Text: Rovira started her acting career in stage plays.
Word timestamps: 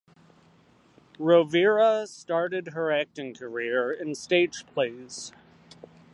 Rovira 1.19 2.07
started 2.07 2.69
her 2.69 2.91
acting 2.91 3.35
career 3.35 3.91
in 3.91 4.15
stage 4.15 4.65
plays. 4.73 5.31